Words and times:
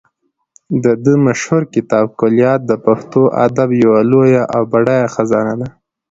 د 0.83 0.85
ده 1.03 1.13
مشهور 1.27 1.61
کتاب 1.73 2.07
کلیات 2.19 2.61
د 2.65 2.71
پښتو 2.85 3.21
ادب 3.45 3.69
یوه 3.83 4.01
لویه 4.11 4.43
او 4.55 4.61
بډایه 4.71 5.07
خزانه 5.15 5.53
ده. 5.61 5.67